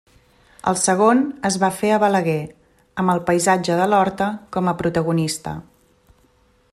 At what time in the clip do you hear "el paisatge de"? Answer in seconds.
3.15-3.87